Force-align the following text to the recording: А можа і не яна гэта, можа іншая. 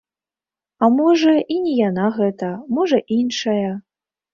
А 0.83 0.89
можа 0.95 1.35
і 1.57 1.59
не 1.67 1.75
яна 1.83 2.09
гэта, 2.19 2.53
можа 2.79 3.05
іншая. 3.23 3.65